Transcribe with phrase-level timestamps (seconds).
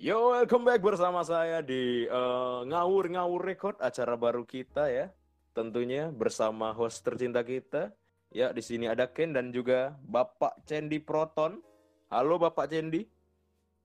[0.00, 5.12] Yo, welcome back bersama saya di eh, Ngawur Ngawur Record, acara baru kita ya.
[5.52, 7.92] Tentunya bersama host tercinta kita.
[8.32, 11.60] Ya, di sini ada Ken dan juga Bapak Cendi Proton.
[12.08, 13.04] Halo Bapak Cendi.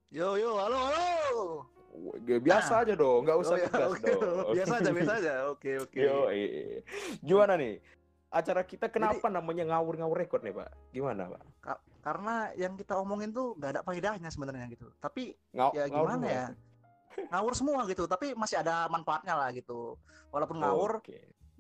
[0.08, 1.44] Yo yo, halo halo.
[2.24, 4.08] Biasa aja dong, nggak usah Oh, ya, oke.
[4.08, 4.48] dong.
[4.56, 5.34] Biasa aja, biasa aja.
[5.52, 6.00] Oke oke.
[6.00, 6.80] Yo, eh.
[7.20, 7.84] gimana nih?
[8.32, 10.96] Acara kita kenapa namanya Ngawur Ngawur Record nih, Pak?
[10.96, 11.44] Gimana, Pak?
[12.06, 14.94] Ka- karena yang kita omongin tuh nggak ada faedahnya sebenarnya gitu.
[15.02, 16.46] Tapi Ngaw ya ngawur gimana ya?
[17.34, 19.98] Ngawur semua gitu, tapi masih ada manfaatnya lah gitu.
[20.30, 21.02] Walaupun ngawur,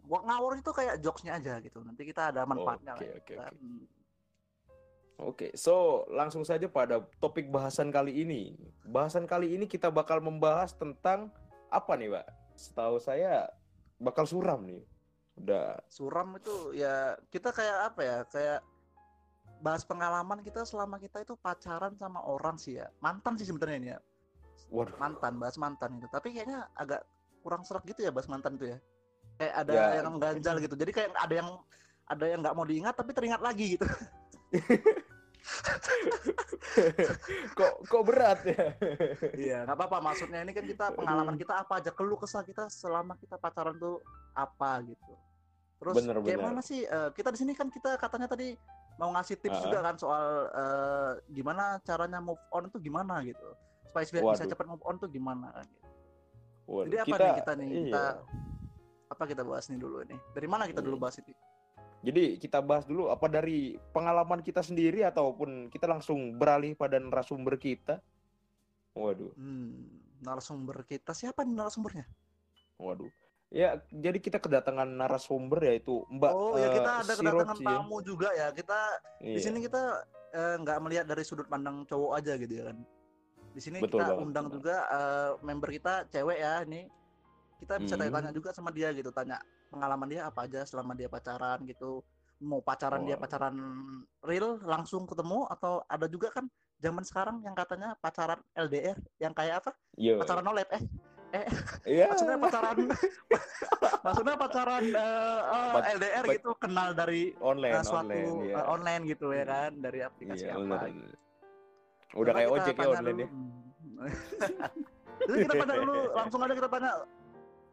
[0.06, 1.82] gua ngawur itu kayak jokesnya aja gitu.
[1.82, 3.18] Nanti kita ada manfaatnya Oke, lah.
[3.18, 3.68] oke, Kita- oke.
[5.16, 8.52] Oke, so langsung saja pada topik bahasan kali ini.
[8.84, 11.32] Bahasan kali ini kita bakal membahas tentang
[11.72, 12.28] apa nih, Pak?
[12.60, 13.48] Setahu saya
[13.96, 14.84] bakal suram nih.
[15.40, 15.80] Udah.
[15.88, 18.18] Suram itu ya kita kayak apa ya?
[18.28, 18.60] Kayak
[19.60, 22.88] bahas pengalaman kita selama kita itu pacaran sama orang sih ya.
[23.00, 24.00] Mantan sih sebenarnya ini ya.
[24.66, 24.98] Waduh.
[24.98, 27.06] mantan bahas mantan itu tapi kayaknya agak
[27.46, 28.78] kurang serak gitu ya bahas mantan itu ya
[29.38, 30.02] kayak ada Ya.
[30.02, 31.50] yang ganjal gitu jadi kayak ada yang
[32.10, 33.86] ada yang nggak mau diingat tapi teringat lagi gitu
[37.54, 38.66] kok kok berat ya?
[39.38, 43.14] iya nggak apa-apa maksudnya ini kan kita pengalaman kita apa aja keluh kesah kita selama
[43.22, 44.02] kita pacaran tuh
[44.34, 45.14] apa gitu
[45.78, 46.48] terus Bener, kayak bener.
[46.50, 48.58] mana sih eh, kita di sini kan kita katanya tadi
[48.96, 49.64] mau ngasih tips Ah.
[49.64, 53.52] juga kan soal eh, gimana caranya move on tuh gimana gitu
[53.86, 54.50] supaya bisa bisa Waduh.
[54.50, 55.88] cepat move on tuh gimana kan gitu.
[56.66, 57.68] Waduh, Jadi apa kita, nih kita nih?
[57.68, 57.80] iya.
[57.86, 58.04] Kita
[59.06, 60.20] apa kita bahas nih dulu nih?
[60.34, 61.04] Dari mana kita dulu Hmm.
[61.04, 61.34] bahas ini?
[62.02, 63.58] Jadi kita bahas dulu apa dari
[63.90, 67.98] pengalaman kita sendiri ataupun kita langsung beralih pada narasumber kita.
[68.94, 69.34] Waduh.
[69.34, 69.90] Hmm,
[70.20, 72.06] narasumber kita siapa nih narasumbernya?
[72.78, 73.10] Waduh.
[73.56, 77.70] Ya, jadi kita kedatangan narasumber yaitu Mbak oh ya kita eh, ada kedatangan Siroci ya.
[77.80, 78.48] tamu juga ya.
[78.52, 78.80] Kita
[79.16, 79.40] di Iya.
[79.40, 79.82] sini kita
[80.36, 82.84] eh, nggak melihat dari sudut pandang cowok aja gitu ya kan.
[83.56, 86.92] Di sini Betul kita banget, undang juga eh, member kita cewek ya ini.
[87.56, 88.04] Kita bisa Hmm.
[88.04, 89.40] tanya-tanya juga sama dia gitu, tanya
[89.72, 92.04] pengalaman dia apa aja selama dia pacaran gitu.
[92.44, 93.22] Mau pacaran dia Oh.
[93.24, 93.56] pacaran
[94.22, 99.64] real langsung ketemu atau ada juga kan zaman sekarang yang katanya pacaran LDR yang kayak
[99.64, 99.72] apa?
[99.96, 100.20] Yo.
[100.20, 100.84] pacaran oled eh
[101.84, 102.06] Iya.
[102.10, 102.78] maksudnya pacaran
[104.06, 108.56] maksudnya pacaran eh, eh, Pat- LDR pat- gitu kenal dari online, eh, suatu online, iya.
[108.56, 111.16] eh, online gitu ya kan dari aplikasi Iya, apa gitu.
[112.16, 113.28] Udah Coba kayak ojek ya online ya.
[113.28, 113.28] dulu.
[115.26, 116.92] Jadi kita tanya dulu langsung aja kita tanya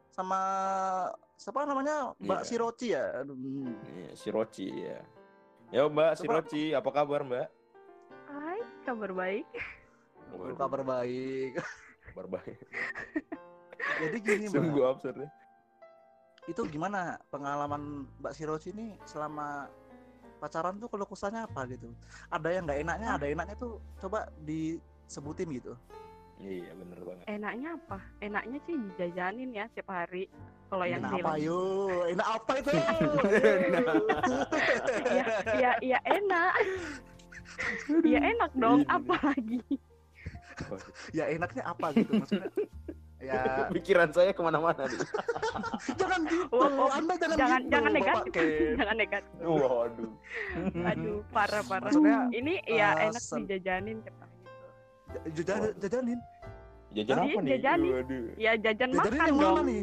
[0.09, 0.41] sama
[1.35, 2.47] siapa namanya Mbak Iya.
[2.47, 3.73] Siroci ya Aduh, hmm.
[3.93, 4.99] Iya, si Roci ya.
[5.71, 7.49] Ya Mbak, si Coba- Roci, apa kabar Mbak?
[8.29, 9.47] Hai, kabar baik.
[10.33, 11.61] Waduh, kabar baik
[12.05, 12.61] Kabar baik.
[14.01, 15.29] Jadi gini Mbak Sungguh absurd ya.
[16.51, 19.71] itu gimana pengalaman Mbak Siroci ini selama
[20.43, 21.87] pacaran tuh kalau kesahnya apa gitu
[22.27, 25.75] ada yang nggak enaknya ada enaknya tuh coba disebutin gitu
[26.43, 27.25] Iya, bener banget.
[27.31, 27.99] Enaknya apa?
[28.19, 30.27] Enaknya sih dijajanin ya tiap hari.
[30.67, 32.71] Kalau yang enak apa yuk enak apa itu
[35.15, 35.25] Ya,
[35.55, 36.53] ya, ya enak.
[38.03, 38.83] ya enak dong.
[38.83, 38.91] Ini.
[38.91, 39.61] Apa lagi?
[41.15, 42.51] Ya enaknya apa gitu maksudnya
[43.23, 43.41] ya
[43.75, 44.99] Pikiran saya ke mana-mana nih.
[46.01, 48.33] jangan gitu Oh, oh, anda jangan jangan gitu, jangan Bapak negatif.
[48.35, 48.77] Ken.
[48.77, 49.35] jangan negatif.
[49.41, 50.11] Waduh.
[50.85, 51.83] Aduh, parah parah.
[51.87, 55.43] Maksudnya, ini ya eh, enak sen- dijajanin hari gitu.
[55.45, 56.19] Jajan- jajanin
[56.93, 57.51] Jajan apa nih?
[57.57, 57.93] jajanin.
[57.95, 58.25] Waduh.
[58.37, 59.55] Ya jajan jajanin makan yang dong.
[59.55, 59.83] mana nih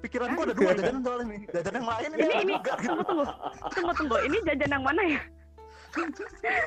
[0.00, 2.88] pikiranku ada dua jajanan soalnya nih jajan yang lain Ini ini enggak gitu.
[2.88, 3.24] tunggu tunggu
[3.68, 4.16] tunggu tunggu.
[4.24, 5.20] Ini jajan yang mana ya?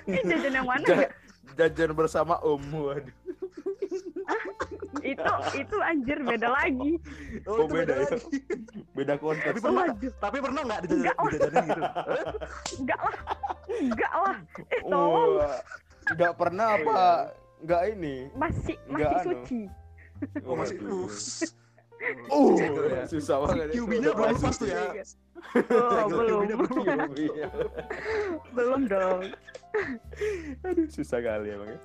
[0.06, 1.09] ini jajan yang mana Ja- ya?
[1.53, 2.62] Jajan bersama Om.
[2.70, 3.16] Waduh.
[5.03, 6.95] Itu itu anjir beda lagi.
[7.44, 8.07] oh, Oh, itu beda beda ya?
[8.07, 8.38] lagi
[8.94, 9.51] Beda konteks.
[9.51, 9.85] tapi pernah
[10.17, 11.81] tapi pernah nggak Enggak dijajanin gitu
[12.79, 13.16] enggak lah.
[13.73, 14.38] Enggak lah.
[14.69, 15.31] Eh, tolong.
[15.35, 15.57] Wah,
[16.06, 17.00] Nggak pernah apa?
[17.59, 18.16] Nggak ini.
[18.34, 19.35] Masih Enggak masih anu.
[19.44, 19.61] suci.
[20.41, 21.07] oh masih Waduh.
[22.28, 23.55] uh Uh, susah banget.
[23.63, 23.73] ya.
[23.79, 24.81] QB-nya belum lepas tuh ya.
[25.72, 26.41] Oh, belum.
[26.51, 27.09] Belum.
[27.16, 27.47] Iya.
[28.51, 29.22] belum dong.
[30.61, 31.79] Aduh, susah kali ya, Bang.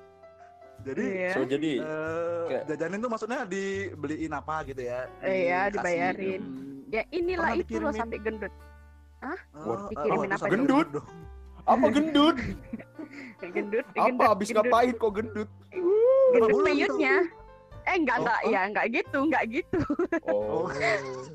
[0.81, 1.29] Jadi Iya.
[1.31, 6.41] So jadi eh, Kayak- jajanin tuh maksudnya dibeliin apa gitu ya Iya, dibayarin.
[6.41, 8.53] hmm, Ya inilah Pernah itu loh sampai gendut.
[9.21, 9.87] oh, Waduh.
[9.89, 10.87] Dikirimin oh, apa sampai Gendut?
[10.89, 11.07] dong.
[11.63, 12.37] apa gendut?
[13.53, 13.85] Gendut.
[13.87, 14.65] Apa gendut, habis gendut.
[14.65, 15.49] ngapain kok gendut?
[16.29, 17.15] Gendut peyutnya.
[17.81, 18.49] Eh enggak Oh, enggak oh.
[18.49, 19.79] ya enggak gitu, enggak gitu.
[20.27, 20.65] Oh.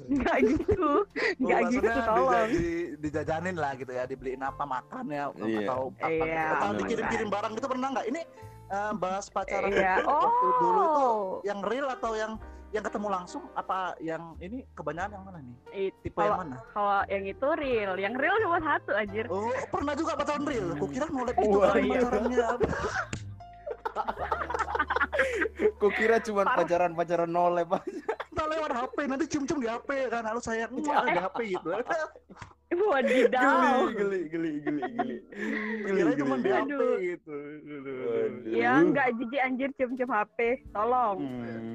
[0.06, 0.82] Enggak gitu.
[0.84, 1.00] Oh,
[1.36, 2.48] Enggak gitu maksudnya tolong.
[2.48, 5.58] di- dijajanin lah gitu ya, dibeliin apa makan ya Iya.
[5.64, 6.52] atau apa Iya, gitu.
[6.52, 8.06] atau dikirim-kirim barang gitu pernah nggak?
[8.06, 8.20] Ini
[8.66, 10.00] eh, bahas pacaran Iya.
[10.00, 11.40] itu waktu dulu itu Oh.
[11.42, 12.32] yang real atau yang
[12.70, 15.54] yang ketemu langsung apa yang ini kebanyakan yang mana nih?
[15.86, 16.56] It- Tipe Kalau yang mana?
[16.74, 19.24] kalau yang itu real, yang real cuma satu anjir.
[19.30, 20.74] Oh, pernah juga pacaran real.
[20.74, 22.00] Kukira nolep Oh, itu kan iya.
[22.02, 22.46] pacarannya.
[25.80, 28.14] Kok kira cuma pacaran-pacaran nolep aja.
[28.34, 31.68] Entah lewat HP nanti cium-cium di HP kan sayang ini ada di HP gitu
[32.74, 33.86] Wadidaw.
[33.94, 35.16] Geli, geli, geli, geli.
[35.30, 36.74] Geli, kira geli, cuma di geli.
[36.74, 37.36] HP gitu.
[38.50, 40.38] Ya enggak jijik anjir cium-cium HP.
[40.74, 41.18] Tolong.
[41.22, 41.74] Hmm.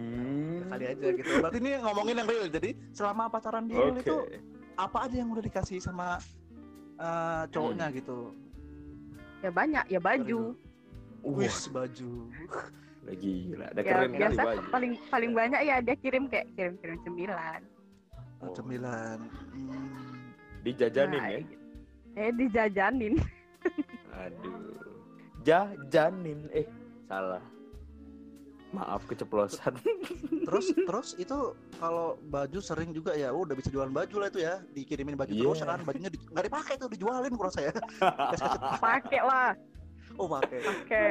[0.70, 4.18] kali aja gitu berarti ini ngomongin yang real jadi selama pacaran di real itu
[4.78, 6.22] apa aja yang udah dikasih sama
[7.02, 8.38] eh, cowoknya gitu
[9.40, 10.52] Ya banyak, ya baju.
[11.24, 12.28] Wis baju
[13.04, 13.66] lagi gila.
[13.70, 14.60] Ada keren kali biasa baju.
[14.70, 17.62] paling paling banyak ya dia kirim kayak kirim-kirim cemilan.
[18.40, 18.56] Oh.
[18.56, 19.20] cemilan
[19.52, 20.24] hmm.
[20.62, 21.40] Dijajanin Nah, ya.
[21.44, 21.56] gitu.
[22.16, 23.14] Eh dijajanin.
[24.24, 24.76] Aduh.
[25.42, 26.40] Jajanin.
[26.52, 26.68] Eh,
[27.06, 27.44] salah.
[28.70, 29.74] Maaf keceplosan.
[30.50, 31.38] terus terus itu
[31.78, 35.30] kalau baju sering juga ya oh, udah bisa jualan baju lah itu ya dikirimin baju
[35.30, 35.42] Iya.
[35.44, 37.70] terus kan bajunya di- nggak dipakai tuh dijualin kurang saya
[38.82, 39.54] Pakai lah,
[40.18, 41.06] oh pakai pakai.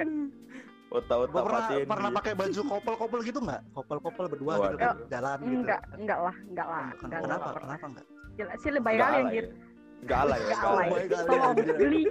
[0.89, 1.85] Otak-otak Gua pernah patin.
[1.85, 4.97] pernah pakai baju kopel-kopel gitu nggak kopel-kopel berdua gitu Waduh.
[5.07, 6.87] jalan gitu Enggak, enggak lah, enggak lah.
[6.97, 7.61] Enggak, kenapa enggak.
[7.61, 9.45] kenapa enggak Gila sih lebay kali anjir.
[9.45, 9.53] ya.
[9.99, 10.47] Enggak alay ya.
[10.49, 10.89] Enggak alay,
[11.21, 11.75] Tolong anjir.
[11.77, 12.03] geli.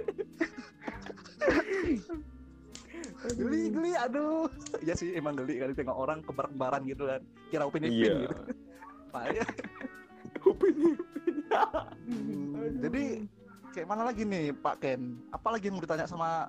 [3.30, 4.46] geli geli aduh
[4.78, 8.14] iya sih emang geli kan tengok orang kembar-kembaran gitu kan kira upin ipin Iya.
[8.24, 8.36] gitu
[9.08, 9.44] Makanya,
[10.48, 10.74] Upin
[12.04, 13.04] hmm, jadi
[13.70, 15.00] kayak mana lagi nih Pak Ken
[15.30, 16.46] apa lagi yang mau ditanya sama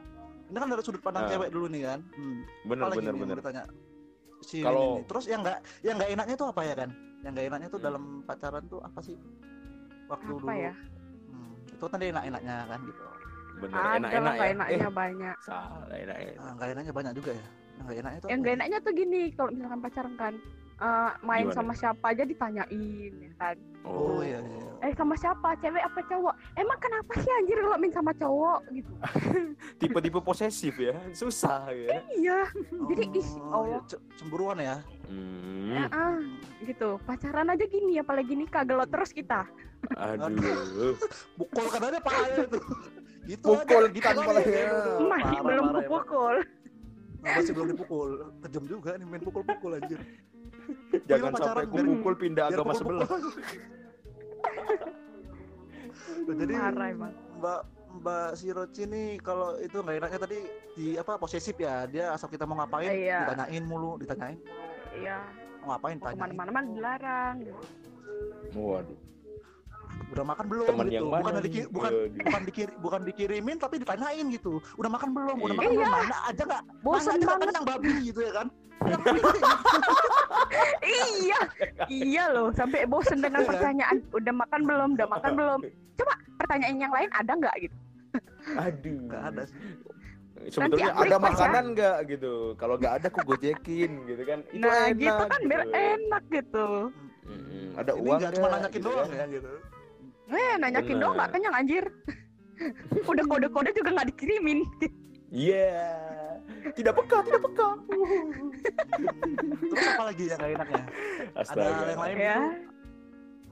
[0.49, 1.29] ini kan dari sudut pandang Ah.
[1.29, 2.39] cewek dulu nih kan hmm.
[2.65, 3.27] Bener, bener, bener.
[3.27, 3.63] mau ditanya
[4.39, 7.67] si Kalau- terus yang nggak yang nggak enaknya tuh apa ya kan yang nggak enaknya
[7.67, 7.87] tuh Hmm.
[7.87, 9.15] dalam pacaran tuh apa sih
[10.07, 10.73] waktu Apa dulu ya?
[11.29, 13.01] Hmm, itu tadi enak-enaknya kan gitu
[13.59, 14.53] Bener, lah enak-enak nggak ya.
[14.55, 15.35] enaknya Eh, banyak.
[15.43, 16.39] salah, enak-enak.
[16.39, 18.55] Ah, nggak enaknya banyak juga ya yang nggak enaknya tuh Yang apa gak ya?
[18.55, 20.33] enaknya tuh gini, kalau misalkan pacaran kan,
[20.79, 21.55] eh, main Gimana?
[21.55, 23.57] sama siapa aja ditanyain, ya kan?
[23.83, 25.59] oh iya iya Eh sama siapa?
[25.59, 26.31] Cewek apa cowok?
[26.55, 28.91] Emang kenapa sih anjir kalau main sama cowok gitu?
[29.83, 30.95] Tipe-tipe posesif ya.
[31.11, 31.99] Susah ya.
[32.15, 32.47] Iya,
[32.87, 33.67] Jadi, ih, Oh, Allah.
[33.67, 34.79] iya, ce- cemburuan ya
[35.09, 35.83] Hmm.
[35.91, 36.15] ah,
[36.63, 36.95] gitu.
[37.03, 39.43] Pacaran aja gini, apalagi nikah gelot terus kita.
[39.99, 40.95] Aduh.
[41.39, 42.63] pukul kan palanya tuh
[43.27, 44.15] gitu Pukul aja, gitu kan.
[44.15, 46.45] Aduh, Masih belum parah.
[47.19, 48.09] Nah, masih belum dipukul
[48.47, 49.99] kejam juga nih main pukul-pukul anjir
[51.09, 53.07] Jangan sampai biar- kupukul pindah biar agama sebelah.
[56.30, 57.13] Jadi Parah emang.
[57.39, 57.59] Mbak
[58.00, 60.38] Mbak Siroci nih kalau itu nggak enaknya tadi
[60.74, 63.25] di apa posesif ya dia asal kita mau ngapain Iya.
[63.25, 64.38] ditanyain mulu ditanyain
[64.94, 65.18] Iya,
[65.59, 67.35] mau ngapain mau tanyain ke mana-mana mah dilarang.
[68.51, 69.00] Waduh.
[70.09, 71.44] Udah makan belum Teman gitu yang mana bukan nih?
[71.45, 72.09] diki- bukan Waduh.
[72.19, 75.59] bukan dikir bukan dikirimin tapi ditanyain gitu udah makan belum udah Iya.
[75.59, 77.47] makan belum mana aja nggak mana Bosan aja nggak banget.
[77.47, 78.47] kenyang babi gitu ya kan
[81.19, 81.39] iya,
[81.85, 82.47] iya loh.
[82.50, 83.97] Sampai bosen dengan Iya pertanyaan.
[84.09, 84.89] Udah makan belum?
[84.95, 85.59] Udah makan belum?
[86.39, 87.75] Pertanyaan yang lain ada nggak gitu?
[88.56, 88.97] Aduh.
[89.03, 89.59] nggak ada sih
[90.47, 91.19] Sebetulnya ada ya.
[91.19, 92.33] makanan nggak gitu.
[92.56, 94.39] Kalau nggak ada aku gojekin gitu kan.
[94.47, 94.95] Itu nah enak.
[94.97, 96.67] gitu kan biar enak gitu.
[97.27, 97.65] Mm-mm.
[97.75, 99.19] Ada ini uang nggak cuma nanyakin gitu doang kan.
[99.19, 99.51] ya gitu
[100.29, 101.01] Eh, nanyakin Bener.
[101.01, 101.85] doang nggak kenyang anjir.
[103.11, 104.59] Udah kode-kode juga nggak dikirimin.
[105.29, 105.95] Iya.
[106.73, 107.69] Tidak peka, tidak peka.
[109.61, 110.83] terus apa lagi yang nggak enaknya
[111.33, 111.69] Astaga.
[111.85, 112.15] yang lain?
[112.17, 112.37] ya.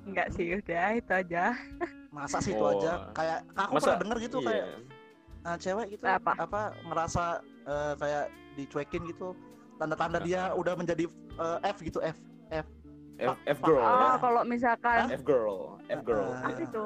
[0.03, 1.43] Enggak sih, udah itu aja.
[2.07, 2.73] masa sih itu Oh.
[2.73, 4.47] aja kayak aku Masa- pernah denger gitu Iya.
[4.47, 4.65] kayak
[5.45, 6.31] uh, cewek gitu Apa?
[6.39, 7.23] apa ngerasa
[7.63, 8.25] uh, kayak
[8.57, 9.27] dicuekin gitu
[9.77, 11.05] tanda-tanda dia udah menjadi
[11.37, 12.17] uh, F gitu F
[12.49, 12.65] F,
[13.19, 13.65] F fuck.
[13.65, 13.81] girl.
[13.81, 15.57] Oh, kalau misalkan F girl,
[15.87, 16.29] F girl.
[16.31, 16.45] Ah.
[16.45, 16.83] apa itu?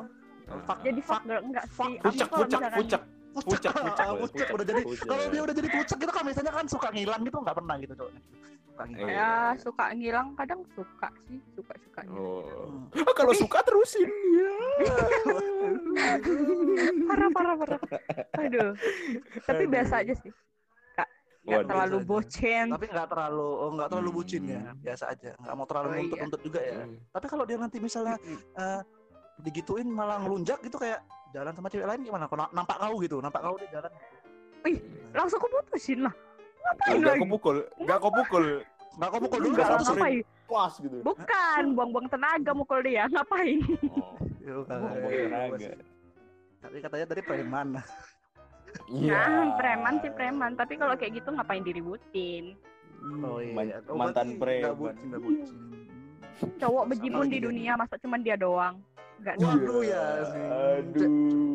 [0.63, 1.91] fuck Jadi fuck fuck girl enggak sih?
[1.99, 3.01] Pucak, pucak, pucak.
[3.31, 5.07] Pucak, pucak, Ah, pucak, pucak, udah jadi pucak.
[5.07, 7.93] kalau dia udah jadi pucak gitu kan biasanya kan suka ngilang gitu nggak pernah gitu
[7.95, 8.21] cowoknya
[8.67, 9.05] suka Iya.
[9.07, 12.01] Ya, suka ngilang kadang suka sih, suka-suka.
[12.11, 12.43] Oh.
[12.91, 13.07] Hmm.
[13.07, 14.51] Ah, kalau suka terusin ya.
[17.07, 17.79] Parah, parah, parah.
[18.39, 18.71] Aduh.
[19.43, 20.31] Tapi biasa aja sih.
[21.41, 21.67] Nggak Waduh.
[21.67, 22.11] terlalu Biasa aja.
[22.11, 22.65] bocen.
[22.69, 24.17] tapi nggak terlalu oh, nggak terlalu Hmm.
[24.17, 26.01] bucin ya biasa aja nggak mau terlalu Oh, iya.
[26.01, 26.97] nuntut-nuntut juga ya Hmm.
[27.09, 28.15] tapi kalau dia nanti misalnya
[28.53, 28.79] eh,
[29.39, 32.27] digituin malah ngelunjak gitu kayak jalan sama cewek lain gimana?
[32.27, 33.87] Kok na- nampak kau gitu, nampak kau di jalan.
[35.11, 36.13] Langsung aku putusin lah.
[36.61, 37.17] Ngapain lagi?
[37.17, 38.45] kau pukul, enggak kau pukul.
[38.93, 39.87] Nggak kau pukul dulu Enggak sampai.
[39.87, 40.19] ngapain?
[40.45, 40.97] Pas gitu.
[41.01, 43.07] Bukan, buang-buang tenaga mukul dia.
[43.07, 43.57] Ngapain?
[43.63, 44.77] Oh, Iya, kan.
[44.77, 45.69] ngomong tenaga.
[46.59, 47.67] Tapi katanya tadi preman.
[48.87, 49.15] Iya.
[49.17, 50.51] Nah, preman sih preman.
[50.53, 52.55] Tapi kalau kayak gitu ngapain diributin?
[53.21, 53.51] Oh iya.
[53.51, 54.75] Man- Oh, mantan preman.
[54.75, 55.57] bucin, bucin.
[56.57, 58.81] Cowok bejibun di dunia, masa cuma dia doang?
[59.19, 59.45] Enggak Iya.
[59.47, 60.43] Waduh ya sih.
[60.43, 61.09] Aduh.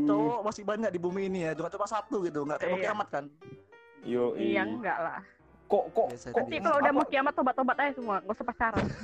[0.07, 2.87] Cowok masih banyak di bumi ini ya, cuma cuma satu gitu, nggak kayak mau Iya.
[2.87, 3.25] kiamat kan?
[4.07, 5.19] Yo, Iya enggak lah.
[5.67, 6.39] Kok kok Biasa kok.
[6.47, 8.87] Nanti kalau udah mau kiamat tobat-tobat aja semua, gak usah pacaran.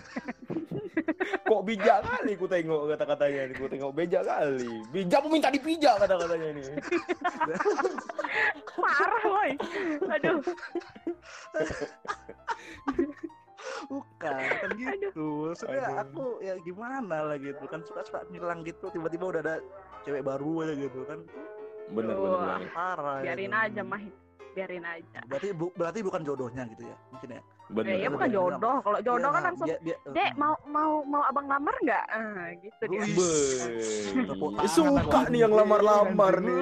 [1.53, 4.73] kok bijak kali ku tengok kata-katanya nih, ku tengok bijak kali.
[4.95, 6.63] Bijak mau minta dipijak kata-katanya ini.
[8.83, 9.51] Parah, woi.
[10.09, 10.41] Aduh.
[14.19, 16.03] kan kan gitu maksudnya Aduh.
[16.03, 19.57] aku ya gimana lah gitu kan suka-suka ngilang gitu tiba-tiba udah ada
[20.07, 21.19] cewek baru aja gitu kan
[21.91, 22.49] bener bener Wah.
[22.57, 23.59] banget parah biarin gitu.
[23.59, 24.03] aja mah
[24.53, 25.19] biarin aja.
[25.25, 27.43] Berarti bu- berarti bukan jodohnya gitu ya mungkin ya?
[27.67, 28.77] Bener eh, ya bener, bukan jodoh.
[28.81, 30.37] kalau jodoh Iya, kan langsung dia- dia- dek mm.
[30.37, 32.05] mau mau mau abang lamar nggak?
[32.07, 33.01] Ah gitu dia.
[33.03, 36.61] Be- suka nih yang lamar-lamar Ini nih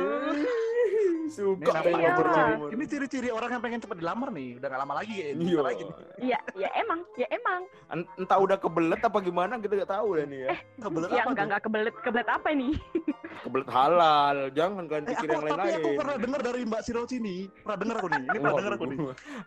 [1.30, 2.11] suka namanya yang Iya.
[2.12, 4.49] lamar-lamar ini ciri-ciri orang yang pengen cepat dilamar nih.
[4.56, 5.47] Udah gak lama lagi kayaknya iya.
[5.49, 5.94] Bentar lagi nih.
[6.20, 7.61] iya ya emang ya emang.
[7.88, 10.50] En- entah udah kebelet apa gimana kita nggak tahu deh nih ya.
[10.80, 12.73] Kebelet ya apa enggak enggak kebelet kebelet apa nih
[13.40, 14.37] kebelet halal.
[14.50, 15.76] Jangan kan Eh, pikir aku, yang tapi lain-lain.
[15.76, 17.40] aku pernah dengar dari Mbak Siroci nih.
[17.56, 18.22] Pernah dengar aku nih.
[18.22, 18.99] Ini pernah dengar aku nih.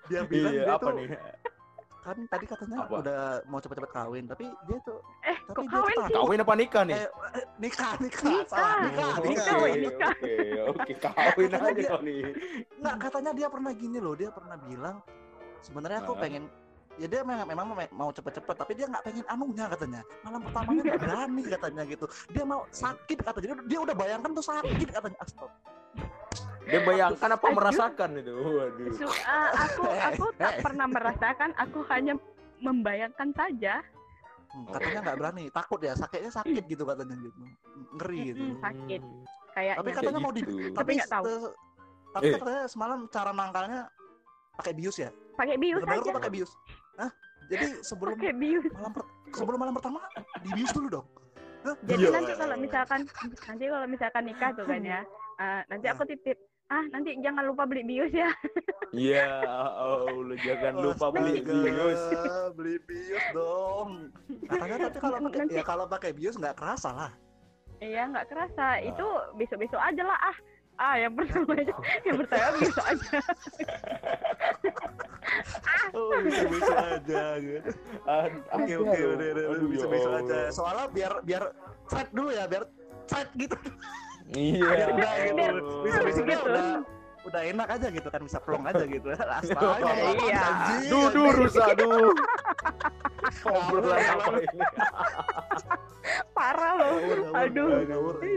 [0.05, 1.07] dia bilang iya dia apa tuh nih?
[2.03, 2.95] kan tadi katanya Apa?
[2.99, 6.39] udah mau cepet-cepet kawin tapi dia tuh eh Tapi kok dia kawin tuh sih kawin
[6.41, 6.95] apa nikah nih?
[6.95, 8.43] Eh, eh, nikah nikah Nikah.
[8.45, 8.75] salah.
[8.83, 10.11] Nikah Oke, nikah Nikah, woy, nikah.
[10.11, 10.33] oke
[10.67, 10.91] oke.
[10.99, 12.17] Kawin aja dia- kali
[12.75, 14.13] nggak katanya dia pernah gini loh.
[14.13, 14.95] Dia pernah bilang
[15.61, 16.19] sebenarnya aku Nah.
[16.19, 16.43] pengen
[16.93, 21.01] ya dia memang, memang mau cepet-cepet tapi dia nggak pengen anunya katanya malam pertamanya nggak
[21.05, 25.57] berani katanya gitu dia mau sakit katanya dia, dia udah bayangkan tuh sakit katanya Astaga.
[26.63, 27.55] dia bayangkan apa Aduh.
[27.57, 29.81] merasakan itu waduh Su- ah, aku
[30.13, 32.13] aku tak pernah merasakan aku hanya
[32.59, 33.81] membayangkan saja
[34.53, 37.41] Hmm, katanya nggak berani takut ya sakitnya sakit gitu katanya gitu
[37.97, 39.01] ngeri gitu sakit.
[39.01, 40.53] tapi kayaknya katanya mau di gitu.
[40.77, 41.23] tapi nggak tahu.
[41.25, 41.41] eh,
[42.13, 42.33] tapi Eh.
[42.37, 43.89] katanya semalam cara nangkalnya
[44.53, 46.53] pakai bius ya pakai bius aja pakai bius?
[47.47, 48.63] Jadi sebelum bius.
[48.71, 49.99] malam per- sebelum malam pertama
[50.39, 51.07] di bius dulu dong.
[51.83, 52.11] Jadi Iya.
[52.11, 52.99] nanti kalau misalkan
[53.41, 54.99] nanti kalau misalkan nikah tuh kan ya
[55.37, 56.35] ah, nanti aku titip
[56.67, 58.27] ah nanti jangan lupa beli bius ya.
[58.93, 59.25] Iya,
[59.73, 62.01] Allah jangan lupa beli bius.
[62.53, 64.13] beli bius dong.
[64.45, 67.11] Katanya tapi kalau pakai Nanti- ya kalau pakai bius nggak kerasa lah.
[67.79, 68.77] Iya nggak kerasa.
[68.79, 70.37] Itu besok besok aja lah ah.
[70.75, 71.73] Ah yang pertama aja.
[72.01, 73.17] Yang pertama besok aja
[75.97, 77.69] oh bisa aja gitu.
[78.53, 80.37] Oke oke udah udah udah, bisa bisa aja.
[80.51, 81.43] Soalnya biar biar
[81.91, 82.63] thread dulu ya biar
[83.09, 83.55] thread gitu.
[84.33, 84.63] Iya.
[84.63, 85.35] biar udah gitu.
[85.35, 86.43] Biar- bisa bisa gitu.
[86.47, 86.69] udah
[87.23, 89.89] udah enak aja gitu kan bisa plong aja gitu astaga
[90.19, 90.43] Iya.
[90.43, 92.11] anjing, Duh, rusak, duh.
[93.47, 94.59] Obrolan apa ini?
[96.35, 96.93] parah loh
[97.31, 97.69] aduh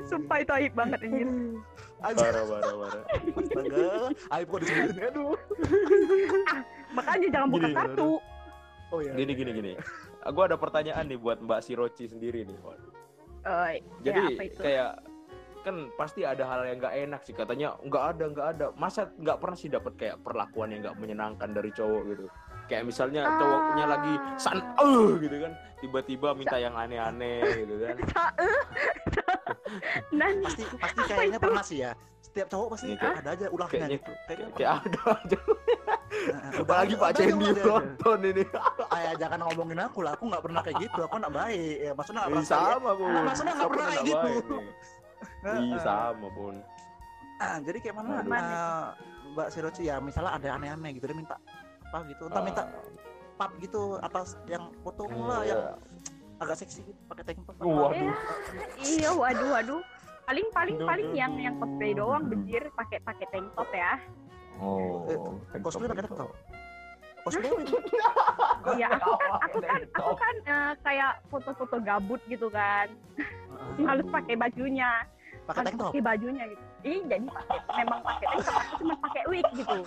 [0.07, 1.29] sumpah itu aib banget anjir
[1.97, 2.29] Aja.
[2.29, 3.03] Parah, parah, parah.
[3.41, 3.87] Astaga,
[4.31, 5.33] aib kok disebutin aduh.
[6.93, 8.11] makanya jangan buka kartu
[8.87, 9.19] Oh iya.
[9.19, 9.73] Gini, gini, gini.
[10.23, 12.55] Aku ada pertanyaan nih buat Mbak Siroci sendiri nih.
[12.63, 12.95] Waduh.
[14.03, 14.61] Jadi ya, apa itu?
[14.63, 14.91] kayak
[15.67, 19.35] kan pasti ada hal yang nggak enak sih katanya nggak ada nggak ada masa nggak
[19.37, 22.25] pernah sih dapat kayak perlakuan yang nggak menyenangkan dari cowok gitu
[22.67, 23.91] kayak misalnya cowoknya Ah.
[23.91, 27.97] lagi san eh gitu kan tiba-tiba minta yang aneh-aneh gitu kan
[30.13, 31.93] dan Pasti pasti kayaknya pernah sih ya.
[32.19, 34.13] Setiap cowok pasti kayak- ada aja ulahnya kayaknya- gitu.
[34.27, 35.65] Kayaknya kayak ada aja pernah.
[36.57, 38.43] apalagi Pak Cendi nonton ini
[38.89, 41.01] Ayah jangan ngomongin aku lah, aku nggak pernah kayak gitu.
[41.03, 41.77] Aku nggak baik.
[41.79, 44.57] Ya, maksudnya nggak pernah sama Nah, maksudnya nggak pernah kayak gitu.
[45.45, 46.55] Iya sama pun
[47.37, 48.25] Ah, jadi kayak mana?
[48.25, 48.33] Aduh.
[48.33, 48.87] ah,
[49.37, 51.37] Mbak Siroci ya, misalnya ada aneh-aneh gitu dia minta
[51.87, 52.65] apa gitu, entah minta
[53.37, 55.77] pap gitu atas yang foto lah yang
[56.41, 57.53] agak seksi gitu pakai tank top.
[57.53, 57.69] apa.
[57.69, 57.93] Waduh.
[57.93, 58.15] Ya,
[58.81, 59.81] iya waduh waduh
[60.25, 63.93] paling paling paling yang yang cosplay doang benjir pakai pakai tank top ya
[64.59, 65.05] oh
[65.61, 66.31] Cosplay pakai tank top.
[67.23, 67.77] Cosplay apa itu?
[68.81, 72.89] iya aku kan aku kan aku kan eh, kayak foto-foto gabut gitu kan
[73.53, 75.05] Ah, harus pakai bajunya
[75.47, 75.89] Pakai tank top.
[75.89, 79.79] pakai bajunya gitu Ih, jadi pakai memang pakai tank top aku cuma pakai wig gitu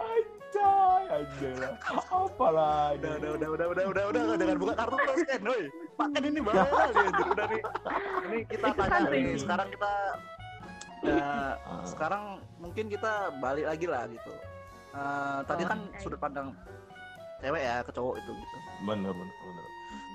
[0.00, 1.72] Anjay, anjay lah.
[2.10, 2.82] Apa lah?
[2.96, 5.62] Udah, udah, udah, udah, udah, udah, udah, jangan buka kartu terus kan, woi.
[5.94, 7.26] Pakai ini bahaya kali anjir.
[7.28, 7.62] Udah nih.
[8.26, 9.22] Ini kita tanya nih.
[9.36, 9.90] Sekarang kita
[11.00, 11.24] ya,
[11.60, 11.84] Ah.
[11.86, 12.22] sekarang
[12.58, 14.32] mungkin kita balik lagi lah gitu.
[14.90, 16.00] Eh, tadi Oh, kan oke.
[16.02, 16.48] sudut pandang
[17.38, 18.56] cewek ya ke cowok itu gitu.
[18.84, 19.66] Bener, bener, bener.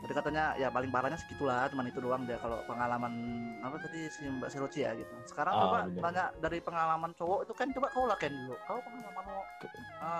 [0.06, 3.10] Tadi katanya ya paling parahnya segitulah, cuman itu doang dia kalau pengalaman
[3.58, 5.10] apa tadi si Mbak Siroci ya gitu.
[5.26, 5.98] Sekarang Ah, coba bener.
[6.00, 8.54] tanya dari pengalaman cowok itu kan coba kau lah Ken dulu.
[8.64, 9.46] Kau pengalaman lo uh,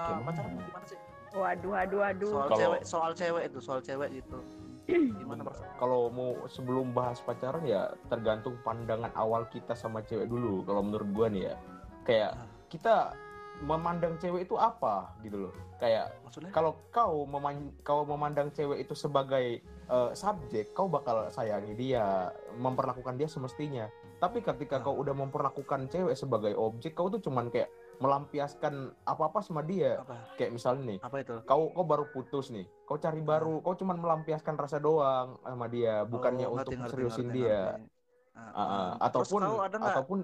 [0.10, 0.26] gimana?
[0.26, 1.00] pacaran gimana sih?
[1.36, 4.38] waduh waduh waduh Soal Kalau- cewek, soal cewek itu, soal cewek gitu.
[5.20, 5.42] Gimana?
[5.76, 10.62] Kalau mau sebelum bahas pacaran ya tergantung pandangan awal kita sama cewek dulu.
[10.62, 11.56] Kalau menurut gua nih ya,
[12.02, 12.48] kayak Ah.
[12.66, 12.96] kita
[13.62, 15.54] memandang cewek itu apa gitu loh.
[15.76, 16.52] Kayak Maksudnya?
[16.52, 23.16] kalau kau meman kau memandang cewek itu sebagai eh, subjek, kau bakal sayangi dia, memperlakukan
[23.16, 23.86] dia semestinya.
[24.16, 24.84] Tapi ketika Ah.
[24.84, 28.74] kau udah memperlakukan cewek sebagai objek, kau tuh cuman kayak melampiaskan
[29.04, 30.00] apa-apa sama dia.
[30.00, 30.36] Apa?
[30.36, 31.36] Kayak misalnya nih, Apa itu?
[31.44, 36.04] kau kau baru putus nih, kau cari baru, kau cuman melampiaskan rasa doang sama dia,
[36.04, 37.62] bukannya Oh, untuk ngerti, seriusin ngerti, dia.
[37.72, 37.88] ngerti.
[38.32, 38.68] Ah, Ah, ah.
[39.00, 39.10] ah.
[39.10, 40.20] Terus ataupun kau ada ataupun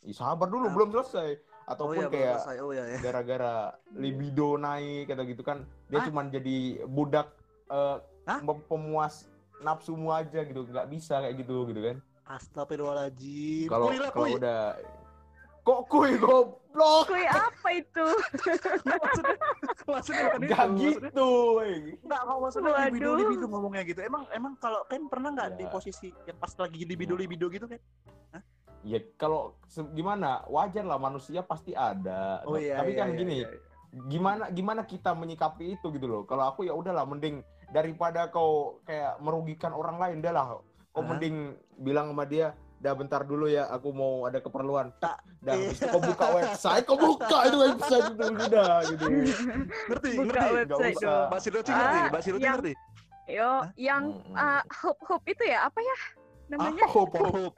[0.00, 0.72] Ih, sabar dulu Ah.
[0.72, 2.56] belum selesai oh ataupun iya belum kayak selesai.
[2.58, 3.54] oh iya ya gara-gara
[4.02, 6.06] libido naik kata gitu kan dia Hah?
[6.08, 7.28] cuman jadi budak
[7.68, 7.96] eh,
[8.28, 8.38] Hah?
[8.40, 9.28] pem- pemuas
[9.60, 11.96] nafsumu aja gitu nggak bisa kayak gitu gitu kan
[12.30, 14.60] Astagfirullahaladzim kalau Kuy lah, kalau udah
[15.60, 18.06] kok kuy goblok Kui apa itu?
[18.88, 19.36] maksudnya
[19.84, 21.76] maksudnya itu nggak maksudnya gitu wey.
[22.00, 22.86] Enggak, kalau maksudnya Waduh.
[22.88, 24.00] libido libido ngomongnya gitu.
[24.00, 25.70] Emang emang kalau kan pernah nggak di Ya.
[25.74, 27.80] posisi yang pas lagi libido libido gitu kan?
[28.80, 29.60] ya kalau
[29.92, 32.80] gimana wajar lah manusia pasti ada Oh iya.
[32.80, 33.60] tapi iya, kan iya, gini iya, iya.
[34.08, 39.16] gimana gimana kita menyikapi itu gitu loh kalau aku ya udahlah mending daripada kau kayak
[39.18, 40.44] merugikan orang lain dah lah
[40.90, 45.52] kau mending bilang sama dia dah bentar dulu ya aku mau ada keperluan tak dah
[45.52, 45.68] Iya.
[45.70, 49.04] itu kau buka website kau buka itu website itu sudah gitu
[49.86, 50.52] Ngerti, Buka ngerti.
[50.56, 51.04] website usah.
[51.04, 51.28] dong.
[51.28, 52.72] Mbak Siruti Ah, ngerti, Mbak Siruti yang- ngerti.
[53.30, 54.34] Yo, yang Mm-mm.
[54.34, 55.96] uh, hoop hoop itu ya apa ya
[56.48, 56.82] namanya?
[56.82, 57.52] apa Oh,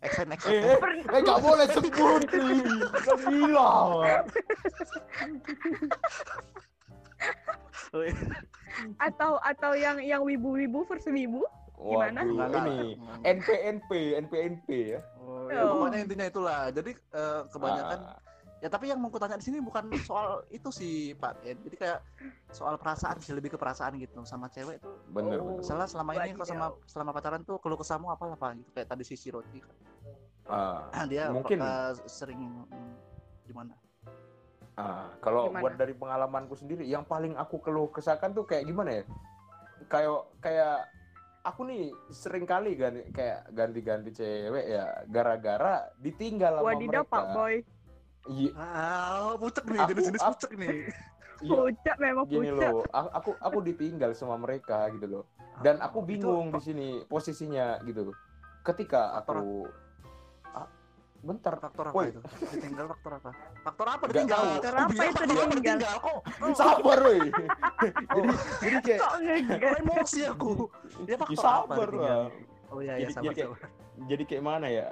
[0.00, 0.50] Exen eh exen.
[0.56, 2.56] eh Per- eh nggak boleh sebut nih
[2.88, 4.00] nggak bilang
[7.90, 8.14] Oh, iya.
[9.02, 11.42] atau atau yang yang wibu-wibu versus wibu?
[11.74, 12.22] Gimana?
[12.22, 12.94] Waduh, ini
[13.24, 15.74] NPNP NPNP ya Oh, ya, Oh.
[15.74, 16.60] pokoknya intinya itulah.
[16.70, 18.18] Jadi eh, kebanyakan Ah,
[18.60, 21.40] ya tapi yang mau kutanya di sini bukan soal itu sih Pak.
[21.42, 21.98] Ya, jadi kayak
[22.50, 24.92] soal perasaan sih lebih ke perasaan gitu sama cewek tuh.
[25.08, 25.50] bener Oh.
[25.50, 28.70] bener Salah selama ini kok sama selama pacaran tuh keluh kesahmu apa lah Pak gitu
[28.70, 29.76] kayak tadi si Roti kan.
[30.46, 31.58] Ah, Dia Mungkin.
[31.58, 32.94] eh, sering hmm,
[33.48, 33.74] gimana?
[34.74, 35.62] Ah, kalau Gimana?
[35.62, 39.04] buat dari pengalamanku sendiri, yang paling aku keluh kesahkan tuh kayak gimana ya?
[39.86, 40.76] Kayak kayak
[41.42, 47.12] aku nih sering kali ganti kayak ganti-ganti cewek ya gara-gara ditinggal sama Wadidaw mereka.
[47.12, 47.54] Pak Boy.
[48.28, 50.78] Iya, Ah, pucek nih, Aku- jenis-jenis pucek nih.
[51.44, 52.68] iya, Pucak memang gini pucak.
[52.68, 55.24] loh, aku aku ditinggal sama mereka gitu loh.
[55.60, 58.16] Dan aku Itu bingung di sini posisinya gitu loh.
[58.60, 59.72] Ketika aku ah,
[61.20, 62.08] bentar faktor apa Woi.
[62.08, 62.20] itu?
[62.50, 63.30] Ditinggal faktor apa?
[63.60, 64.40] Faktor apa Nggak ditinggal?
[64.40, 64.50] tahu.
[64.50, 65.94] Faktor apa itu apa ditinggal?
[66.00, 66.18] Kok
[66.60, 67.20] sabar woi.
[67.80, 68.24] Oh,
[68.60, 70.52] jadi jadi kayak Kok emosi aku.
[71.04, 72.26] Ya faktor apa sabar lah.
[72.70, 73.52] Oh iya iya Jadi- sabar jadi kayak-
[74.00, 74.86] jadi kayak mana ya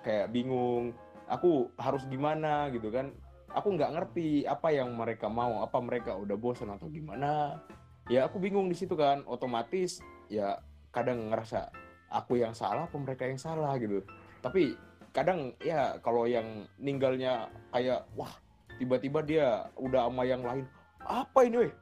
[0.00, 0.92] kayak bingung
[1.26, 3.12] aku harus gimana gitu kan
[3.50, 7.60] aku nggak ngerti apa yang mereka mau apa mereka udah bosan atau gimana
[8.06, 10.60] ya aku bingung di situ kan otomatis ya
[10.92, 11.72] kadang ngerasa
[12.08, 14.04] aku yang salah apa mereka yang salah gitu
[14.40, 14.76] tapi
[15.14, 18.34] kadang ya kalau yang ninggalnya kayak wah
[18.76, 19.46] tiba-tiba dia
[19.78, 20.66] udah sama yang lain
[21.06, 21.72] apa ini weh?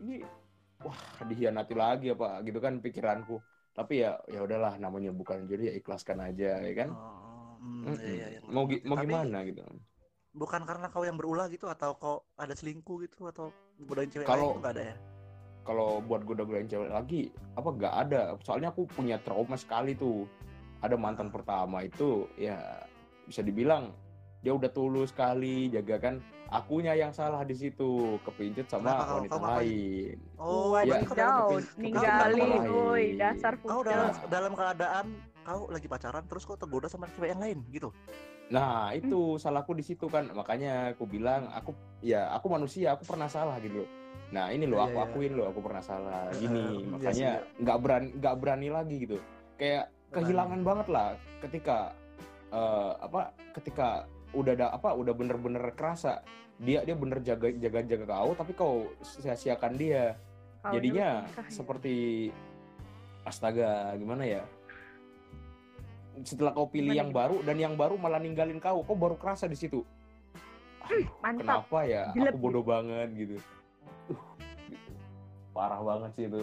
[0.00, 0.16] Ini
[0.80, 2.40] wah dihianati lagi apa?
[2.40, 3.38] Gitu kan pikiranku.
[3.76, 6.90] Tapi ya ya udahlah namanya bukan jodoh ya ikhlaskan aja ya kan?
[6.96, 7.96] Oh, Mm-mm.
[8.00, 8.50] iya, iya, iya.
[8.50, 9.60] mau mau Tapi gimana gitu?
[10.32, 13.52] Bukan karena kau yang berulah gitu atau kau ada selingkuh gitu atau
[13.84, 14.96] godain cewek Kalau- nggak ada ya?
[15.62, 18.34] kalau buat goda-godain cewek lagi apa nggak ada?
[18.42, 20.26] Soalnya aku punya trauma sekali tuh
[20.82, 22.58] ada mantan pertama itu ya
[23.24, 23.94] bisa dibilang
[24.42, 26.14] dia udah tulus sekali jaga kan
[26.50, 29.56] akunya yang salah di situ kepincut sama Kenapa kau- wanita ngapain?
[29.56, 30.98] lain Oh, ya.
[31.00, 34.26] kepin- ninggalin, woi, dasar kau dalam, Nah.
[34.26, 35.06] dalam keadaan
[35.40, 37.88] kau lagi pacaran terus kau tergoda sama cewek yang lain gitu.
[38.50, 40.28] Nah, itu salahku di situ kan.
[40.28, 43.90] Makanya aku bilang aku ya aku manusia, aku pernah salah gitu loh.
[44.28, 45.06] Nah, ini loh Iya, aku iya.
[45.06, 46.28] akuin loh aku pernah salah.
[46.34, 49.16] Gini, iya makanya sih, nggak berani nggak berani lagi gitu.
[49.56, 49.88] Kayak.
[50.12, 51.08] Kehilangan banget lah
[51.40, 51.96] ketika
[52.52, 56.24] eh, apa ketika udah ada apa udah bener-bener kerasa
[56.62, 60.16] dia dia bener jaga jaga jaga kau tapi kau sia-siakan dia.
[60.62, 61.50] Kaunya jadinya nikah ya.
[61.50, 61.94] seperti
[63.26, 64.42] astaga gimana ya?
[66.22, 69.50] Setelah kau pilih Gimana, yang baru dan yang baru malah ninggalin kau kau baru kerasa
[69.50, 69.82] di situ.
[70.86, 71.66] Aduh, mantap.
[71.66, 72.14] kenapa ya?
[72.14, 73.38] Aku bodoh banget gitu
[74.10, 74.18] Uh,
[74.66, 74.90] gitu.
[75.54, 76.42] parah banget sih itu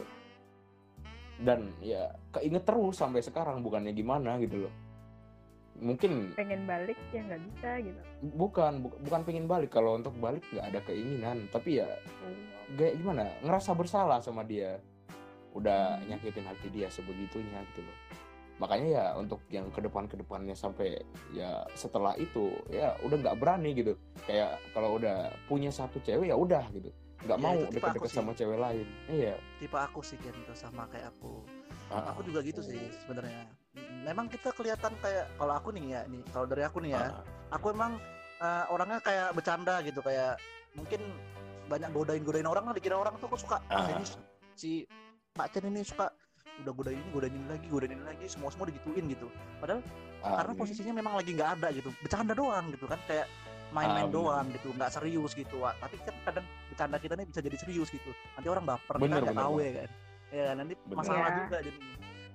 [1.39, 4.73] dan ya keinget terus sampai sekarang bukannya gimana gitu loh
[5.79, 7.99] mungkin pengen balik ya nggak bisa gitu.
[8.35, 11.87] bukan bu- bukan pengen balik kalau untuk balik nggak ada keinginan tapi ya
[12.19, 12.35] Oh.
[12.75, 14.83] kayak gimana ngerasa bersalah sama dia
[15.49, 16.11] udah Hmm.
[16.11, 17.97] nyakitin hati dia sebegitunya gitu loh
[18.59, 20.99] makanya ya untuk yang ke depan ke depannya sampai
[21.31, 23.95] ya setelah itu ya udah nggak berani gitu
[24.27, 28.17] kayak kalau udah punya satu cewek ya udah gitu nggak Ya, mau aku deket-deket sih.
[28.17, 31.43] sama cewek lain iya Tipe aku sih kan itu sama kayak aku.
[31.89, 33.49] Ah, Aku juga gitu sih sebenarnya.
[34.05, 37.25] Memang kita kelihatan kayak kalau aku nih ya nih kalau dari aku nih ya, ah,
[37.49, 37.97] aku emang
[38.39, 40.39] eh, orangnya kayak bercanda gitu kayak
[40.73, 41.01] mungkin
[41.65, 43.83] banyak godain-godain orang lah dikira orang tuh kok suka Ah.
[43.83, 44.05] "Ah, ini
[44.53, 44.85] si
[45.33, 46.07] Pak Chen ini suka
[46.59, 49.27] udah godain ini godain ini lagi godain ini lagi semua semua digituin gitu
[49.57, 49.79] padahal
[50.21, 53.27] ah, karena posisinya memang lagi nggak ada gitu bercanda doang gitu kan kayak
[53.69, 54.17] main-main bener.
[54.17, 55.77] doang gitu nggak serius gitu Wak.
[55.77, 59.23] tapi kan kadang bercanda kita nih bisa jadi serius gitu nanti orang baper Bener, kita
[59.25, 59.65] nggak tahu bener.
[59.65, 59.89] ya kan
[60.29, 60.95] ya nanti Bener.
[60.97, 61.37] masalah Iya.
[61.39, 61.79] juga jadi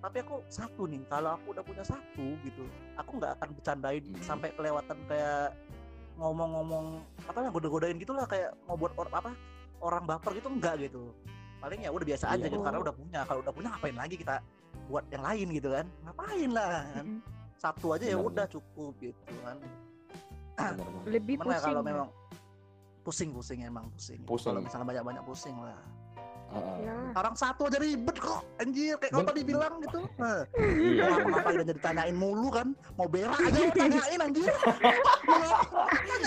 [0.05, 4.21] tapi aku satu nih kalau aku udah punya satu gitu aku nggak akan bercandain Hmm.
[4.21, 5.57] sampai kelewatan kayak
[6.15, 6.87] ngomong-ngomong
[7.25, 9.35] apa lah goda-godain gitulah kayak mau buat or, apa
[9.81, 11.11] orang baper gitu enggak gitu
[11.59, 12.53] paling ya udah biasa aja Iya.
[12.53, 14.37] gitu karena udah punya kalau udah punya ngapain lagi kita
[14.85, 17.07] buat yang lain gitu kan ngapain lah kan
[17.57, 19.57] satu aja ya udah cukup gitu kan
[21.05, 21.87] Lebih Cuman ya pusing kalau ya.
[21.87, 22.09] memang
[23.03, 24.21] pusing-pusing emang pusing.
[24.23, 24.49] Pusing.
[24.49, 25.79] Kalau misalnya banyak-banyak pusing lah.
[26.47, 26.77] Heeh.
[26.87, 30.07] ya Orang satu aja ribet kok, anjir kayak kau tadi bilang gitu.
[30.15, 31.05] Nah, Iya.
[31.19, 34.47] mau ngapain aja ditanyain mulu kan, mau berak aja tanyain anjir.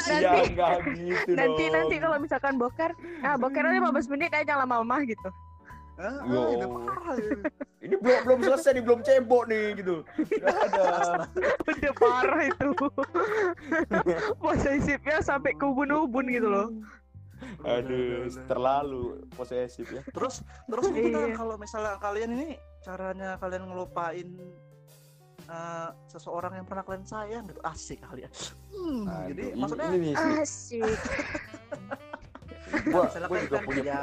[0.08, 1.74] Ya Nanti- enggak gitu nanti dong.
[1.74, 5.30] nanti kalau misalkan boker ah bokernya 15 menit aja lama-lama gitu
[5.98, 6.42] Ah, Yo.
[6.54, 7.32] ini parah ya.
[7.78, 9.96] Ini belum belum selesai nih, belum cebok nih gitu.
[10.14, 10.86] Enggak ada.
[11.68, 12.70] udah parah itu
[14.44, 16.70] posesifnya sampai ke ubun-ubun gitu loh
[17.64, 20.02] Aduh, terlalu posesif ya.
[20.08, 21.36] Terus terus ini kita Iya.
[21.36, 22.48] kalau misalnya kalian ini
[22.82, 24.30] caranya kalian ngelupain
[25.48, 28.30] eh, seseorang yang pernah kalian sayang gitu asik kalian.
[28.70, 30.82] Hmm, Aduh, jadi ini- maksudnya ini sih.
[30.82, 30.98] asik
[32.90, 34.02] Gua, gua juga kan punya ya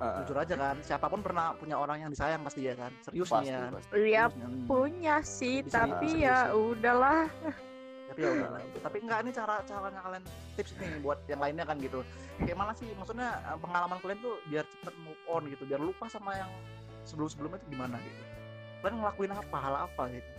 [0.00, 3.28] Ah, jujur aja kan siapa pun pernah punya orang yang disayang pasti ya kan serius
[3.28, 3.88] pasti, nih ya pasti.
[3.92, 4.64] Iya Serius, hmm.
[4.64, 6.56] punya sih Bisa tapi serius ya ya.
[6.56, 7.20] udahlah
[8.10, 8.76] tapi ya udahlah itu.
[8.80, 10.24] tapi enggak ini cara caranya kalian
[10.56, 12.00] tips nih buat yang lainnya kan gitu
[12.38, 16.04] kayak mana sih maksudnya eh, pengalaman kalian tuh biar cepet move on gitu biar lupa
[16.08, 16.50] sama yang
[17.04, 18.22] sebelum sebelumnya itu gimana gitu
[18.80, 20.30] kalian ngelakuin apa hal apa gitu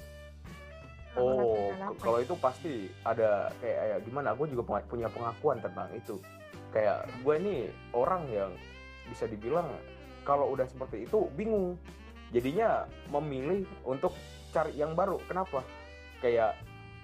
[1.12, 4.32] Oh, kalau itu pasti ada kayak ya, gimana?
[4.32, 6.16] Gue juga punya- punya pengakuan tentang itu.
[6.72, 7.56] Kayak gue ini
[7.92, 8.52] orang yang
[9.12, 9.68] bisa dibilang
[10.24, 11.76] kalau udah seperti itu bingung.
[12.32, 14.16] Jadinya memilih untuk
[14.50, 15.20] cari yang baru.
[15.28, 15.60] Kenapa?
[16.24, 16.56] Kayak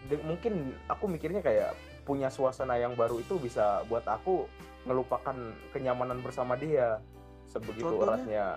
[0.08, 1.76] de- mungkin aku mikirnya kayak
[2.08, 4.48] punya suasana yang baru itu bisa buat aku
[4.88, 5.36] ngelupakan
[5.76, 7.04] kenyamanan bersama dia.
[7.44, 8.24] Sebegitu Contohnya?
[8.24, 8.48] eratnya.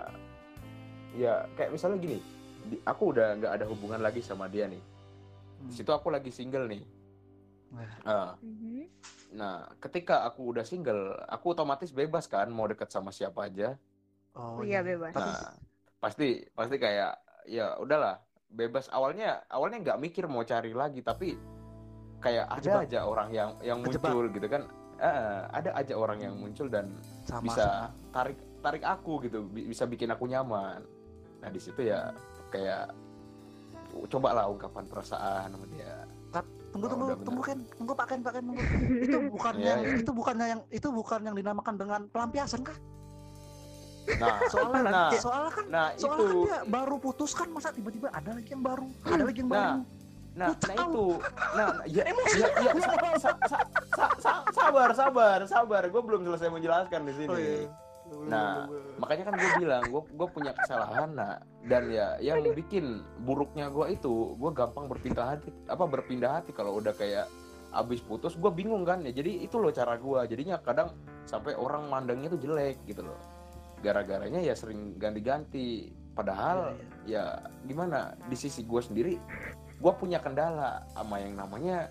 [1.11, 2.23] Ya, kayak misalnya gini,
[2.65, 5.69] di- aku udah nggak ada hubungan lagi sama dia nih Hmm.
[5.69, 6.81] di situ aku lagi single nih.
[7.71, 7.93] Wah.
[8.03, 8.83] Ah, Mhm.
[9.33, 13.79] nah, ketika aku udah single, aku otomatis bebas kan mau deket sama siapa aja.
[14.31, 15.11] oh Iya, bebas.
[15.11, 15.55] tapi Nah,
[15.99, 18.87] pasti pasti kayak ya udahlah, bebas.
[18.89, 21.35] Awalnya awalnya nggak mikir mau cari lagi, tapi
[22.19, 22.87] kayak ada Kejebak.
[22.87, 24.11] aja orang yang yang Kejebak.
[24.11, 24.63] muncul gitu kan.
[25.01, 26.43] Eh, ada aja orang yang Hmm.
[26.45, 28.13] muncul dan sama bisa sama.
[28.13, 30.85] tarik tarik aku gitu, bi- bisa bikin aku nyaman.
[31.41, 32.13] Nah, di situ ya
[32.51, 32.93] kayak
[34.07, 36.07] coba lah ungkapan perasaan sama dia.
[36.71, 37.25] Tunggu Oh, tunggu benar.
[37.27, 38.63] tunggu kan tunggu pak Ken pak Ken tunggu
[39.07, 39.97] itu bukan Iya, yang iya.
[39.99, 42.79] itu bukannya yang itu bukan yang dinamakan dengan pelampiasan kah
[44.11, 45.11] Nah, soalnya Nah.
[45.15, 48.63] soalnya kan nah soalnya itu kan dia baru putus kan masa tiba-tiba ada lagi yang
[48.63, 49.83] baru ada lagi yang Nah, baru
[50.31, 50.87] Nah, Pucak nah kau.
[50.87, 51.07] itu,
[51.59, 52.39] nah, ya, Emosi.
[52.39, 52.73] ya, ya,
[53.19, 55.83] sa- sa- sa- sa- sabar, sabar, sabar.
[55.91, 57.27] Gue belum selesai menjelaskan di sini.
[57.27, 57.67] Oh, iya.
[58.27, 58.67] Nah,
[59.01, 63.97] Makanya kan gue bilang, gue gue punya kesalahan, nah, dan ya yang bikin buruknya gue
[63.97, 67.31] itu, gue gampang berpindah hati, apa berpindah hati kalau udah kayak
[67.71, 69.15] abis putus, gue bingung kan ya.
[69.15, 70.21] Jadi itu loh cara gue.
[70.27, 70.93] Jadinya kadang
[71.25, 73.17] sampai orang mandangnya tuh jelek gitu loh.
[73.81, 75.95] Gara-garanya ya sering ganti-ganti.
[76.11, 76.75] Padahal
[77.07, 79.15] Iya, ya gimana di sisi gue sendiri
[79.81, 81.89] gue punya kendala sama yang namanya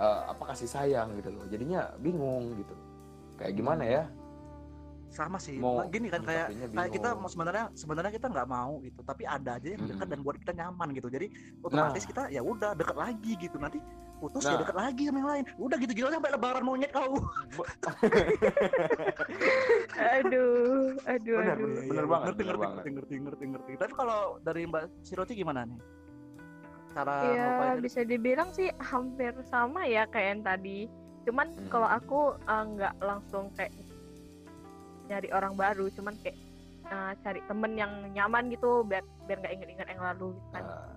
[0.00, 2.74] eh, apa kasih sayang gitu loh jadinya bingung gitu
[3.36, 4.02] kayak gimana ya
[5.08, 8.78] sama sih mau Nah, gini kan kayak kayak kita mau sebenarnya sebenarnya kita nggak mau
[8.80, 10.12] gitu tapi ada aja yang dekat Mm-mm.
[10.12, 11.26] dan buat kita nyaman gitu jadi
[11.60, 13.80] otomatis kita ya udah deket lagi gitu nanti
[14.18, 14.60] putus ya Nah.
[14.60, 17.14] deket lagi sama yang lain udah gitu gitu sampai lebaran monyet kau
[19.96, 21.84] aduh aduh Benar, aduh benar.
[21.88, 22.76] Bener banget, ngerti bener ngerti, banget.
[22.76, 25.78] ngerti ngerti ngerti ngerti tapi kalau dari mbak Siroti gimana nih
[26.88, 30.78] cara ya bisa dibilang sih hampir sama ya kayak yang tadi
[31.24, 31.68] cuman Hmm.
[31.68, 33.72] kalau aku eh, nggak langsung kayak
[35.08, 36.36] nyari orang baru cuman kayak
[36.86, 40.62] eh, cari temen yang nyaman gitu biar biar nggak inget-inget yang lalu gitu kan.
[40.62, 40.92] Nah,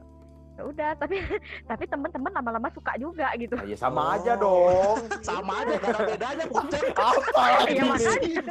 [0.52, 1.16] ya udah tapi
[1.64, 3.56] tapi temen-temen lama-lama suka juga gitu.
[3.56, 4.14] Nah, ya sama Oh.
[4.14, 4.98] aja dong.
[5.22, 7.88] Sama aja bedanya pocet apa lagi Ya?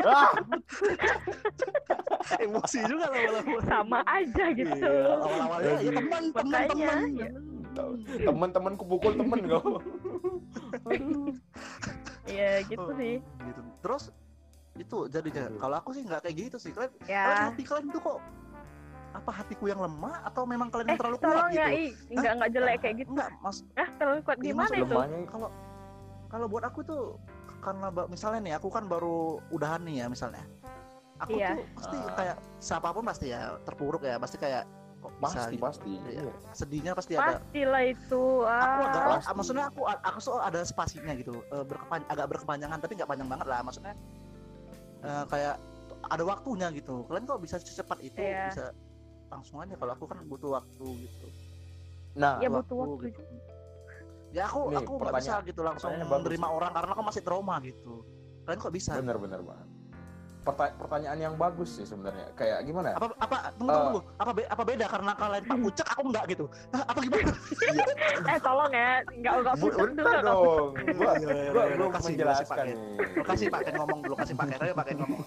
[0.05, 0.33] Ah,
[2.45, 3.57] emosi juga lama-lama.
[3.63, 4.73] Sama aja gitu.
[4.73, 7.31] Iya, awal-awalnya ya teman teman teman ya.
[8.21, 9.79] temen-temenku pukul temen kau
[12.27, 13.61] ya gitu Oh, sih gitu.
[13.81, 14.03] Terus
[14.79, 18.01] itu jadinya kalau aku sih nggak kayak gitu sih kalian kalian ya hati kalian tuh
[18.01, 18.19] kok
[19.11, 22.51] apa hatiku yang lemah atau memang kalian eh terlalu kuat tolong ya gitu nggak nggak
[22.55, 24.95] jelek kayak gitu enggak mas ah terlalu kuat Iya, gimana itu
[25.27, 25.49] kalau
[26.31, 27.03] kalau buat aku tuh
[27.61, 30.47] karena misalnya nih aku kan baru udahan nih ya misalnya
[31.19, 31.59] aku Iya.
[31.59, 32.15] tuh pasti Ah.
[32.15, 34.65] kayak siapa pun pasti ya terpuruk ya pasti kayak
[35.01, 35.65] kok bisa pasti gitu.
[35.67, 36.23] pasti Iya.
[36.23, 36.33] Iya.
[36.55, 39.33] sedihnya pasti ada pastilah itu aku agak ah Pasti.
[39.35, 43.47] maksudnya aku aku so ada spasinya gitu eh, berkepan agak berkepanjangan tapi nggak panjang banget
[43.51, 43.93] lah maksudnya
[45.01, 45.57] eh, kayak
[46.01, 48.49] ada waktunya gitu kalian kok bisa secepat itu Iya.
[48.49, 48.65] bisa
[49.29, 51.27] langsung aja kalau aku kan butuh waktu gitu
[52.11, 53.15] Nah, Ya butuh waktu.
[53.15, 53.23] gitu.
[54.35, 58.03] ya aku Nih, aku nggak bisa gitu langsung menerima orang karena aku masih trauma gitu
[58.43, 59.69] kalian kok bisa bener-bener banget.
[60.41, 62.33] Perta- pertanyaan yang bagus sih sebenarnya.
[62.33, 62.97] Kayak gimana?
[62.97, 63.83] apa apa tunggu Eh.
[63.83, 67.33] tunggu apa be- apa beda karena kalian pak pucak aku enggak gitu Hah, apa gimana
[68.27, 70.25] Eh tolong ya, nggak nggak Bu, pucuk bener dulu.
[70.25, 70.71] dong.
[70.97, 72.67] Gua, Iya, iya, gua iya, belum menjelaskan pakai.
[72.67, 72.79] nih.
[72.97, 75.23] lu kasih pakai ngomong dulu kasih pakai ayo pakai ngomong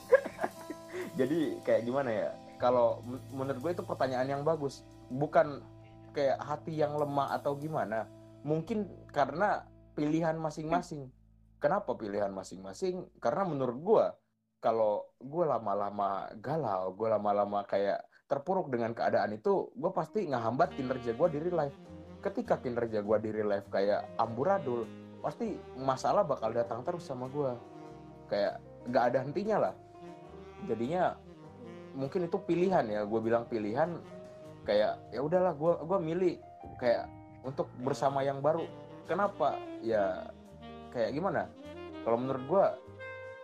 [1.13, 2.29] Jadi kayak gimana ya?
[2.57, 4.81] Kalau men- menurut gue itu pertanyaan yang bagus.
[5.07, 5.61] Bukan
[6.11, 8.09] kayak hati yang lemah atau gimana.
[8.41, 9.61] Mungkin karena
[9.93, 11.05] pilihan masing-masing.
[11.59, 13.05] Kenapa pilihan masing-masing?
[13.19, 14.05] Karena menurut gue
[14.63, 17.99] kalau gue lama-lama galau, gue lama-lama kayak
[18.31, 21.77] terpuruk dengan keadaan itu, gue pasti ngehambat kinerja gue di real life.
[22.23, 24.87] Ketika kinerja gue di real life kayak amburadul,
[25.19, 27.51] pasti masalah bakal datang terus sama gue.
[28.31, 29.75] Kayak nggak ada hentinya lah.
[30.63, 31.19] Jadinya
[31.91, 33.99] mungkin itu pilihan ya, gue bilang pilihan
[34.63, 36.39] kayak ya udahlah gue gua milih
[36.79, 37.11] kayak
[37.43, 38.63] untuk bersama yang baru.
[39.11, 39.59] Kenapa?
[39.83, 40.31] Ya
[40.95, 41.51] kayak gimana?
[42.07, 42.65] Kalau menurut gue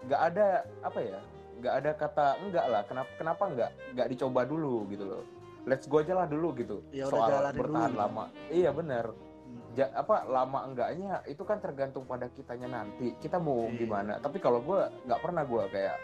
[0.01, 0.45] nggak ada
[0.79, 1.19] apa ya
[1.59, 5.23] nggak ada kata enggak lah kenapa kenapa enggak nggak dicoba dulu gitu loh
[5.65, 7.99] let's go aja lah dulu gitu Ya soal dulu bertahan gitu.
[7.99, 9.05] lama iya bener
[9.41, 9.65] Hmm.
[9.73, 13.81] Ja- apa lama enggaknya itu kan tergantung pada kitanya nanti kita mau Iya.
[13.81, 15.97] gimana tapi kalau gue nggak pernah gue kayak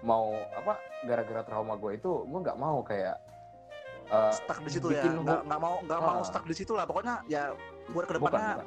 [0.00, 3.14] mau apa gara-gara trauma gue itu gue nggak mau kayak
[4.04, 6.26] eh, stuck di situ ya nggak nggak mau nggak mau Ah.
[6.26, 7.54] stuck di situ lah pokoknya ya
[7.88, 8.66] buat bukan ke depannya bukan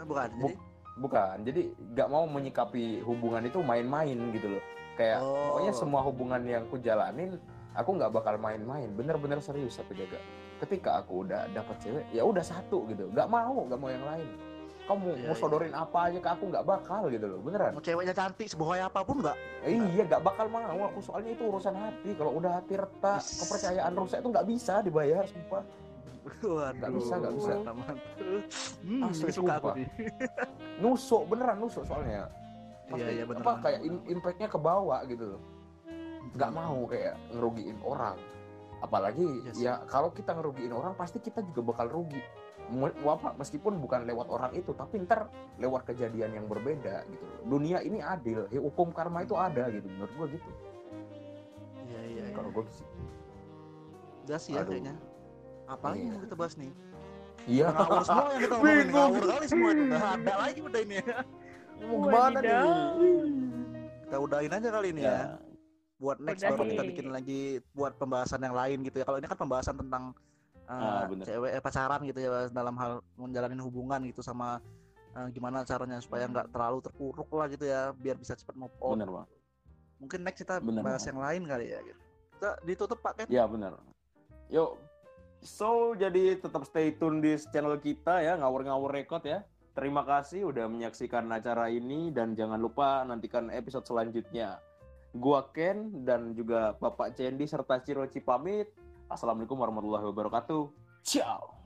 [0.00, 0.28] bukan, bukan.
[0.32, 0.56] Bu- jadi
[1.00, 4.62] bukan jadi nggak mau menyikapi hubungan itu main-main gitu loh.
[4.94, 5.56] Kayak Oh.
[5.56, 7.40] pokoknya semua hubungan yang ku jalanin
[7.72, 8.92] aku nggak bakal main-main.
[8.92, 10.20] Bener-bener serius aku jaga.
[10.60, 13.08] Ketika aku udah dapat cewek ya udah satu gitu.
[13.08, 14.28] Nggak mau nggak mau yang lain.
[14.84, 15.38] Kamu Iya, mau iya.
[15.38, 17.38] sodorin apa aja ke aku nggak bakal gitu loh.
[17.40, 17.72] Beneran.
[17.72, 19.36] Mau ceweknya cantik sebuah apa pun nggak?
[19.64, 20.66] Iya nggak bakal mau.
[20.90, 22.10] Aku soalnya itu urusan hati.
[22.12, 25.62] Kalau udah hati retak kepercayaan rusak itu nggak bisa dibayar sumpah
[26.20, 27.52] Waduh, Nggak bisa, nggak bisa.
[27.56, 27.98] mantap, mantap.
[28.84, 29.88] Hmm, Asli, suka aku nih.
[30.78, 32.28] nusuk beneran nusuk soalnya
[32.90, 33.40] Iya, iya bener.
[33.40, 35.42] apa kayak im- impactnya ke bawah gitu loh
[36.30, 36.52] Hmm.
[36.52, 38.18] mau kayak ngerugiin orang
[38.80, 39.56] apalagi Yes.
[39.56, 42.20] ya kalau kita ngerugiin orang pasti kita juga bakal rugi
[43.02, 45.26] apa meskipun bukan lewat orang itu tapi ntar
[45.58, 50.12] lewat kejadian yang berbeda gitu dunia ini adil ya, hukum karma itu ada gitu menurut
[50.14, 50.50] gua gitu
[51.82, 52.34] Iya, iya, iya.
[52.34, 52.86] kalau gua sih
[54.22, 54.94] Udah sih ya kayaknya.
[55.70, 56.04] Apalagi Iya.
[56.04, 56.72] yang mau kita bahas nih?
[57.48, 59.82] iya ngawur semua yang kita ngomongin ngawur kali semua itu.
[59.88, 60.96] Udah ada lagi udah ini.
[61.80, 62.54] mau gimana nih.
[64.04, 65.14] Kita udahin aja kali ini ya.
[65.14, 65.26] ya
[66.00, 69.04] Buat next baru kita bikin lagi buat pembahasan yang lain gitu ya.
[69.04, 70.04] Kalau ini kan pembahasan tentang
[70.66, 71.24] uh, Ah, bener.
[71.24, 74.58] cewek eh, pacaran gitu ya dalam hal menjalani hubungan gitu sama
[75.12, 78.96] uh, gimana caranya supaya nggak terlalu terpuruk lah gitu ya biar bisa cepat move on.
[78.98, 79.28] bener bang
[80.00, 82.00] Mungkin next kita Bener bahas yang lain kali ya gitu.
[82.36, 83.26] Kita ditutup Pak Ken.
[83.28, 83.76] Ya benar.
[84.48, 84.80] Yuk.
[85.40, 89.40] So jadi tetap stay tune di channel kita ya ngawur-ngawur record ya.
[89.72, 94.60] Terima kasih udah menyaksikan acara ini dan jangan lupa nantikan episode selanjutnya.
[95.16, 98.68] Gua Ken dan juga Bapak Cendi serta Ciroci pamit.
[99.08, 100.62] Assalamualaikum warahmatullahi wabarakatuh.
[101.02, 101.59] Ciao.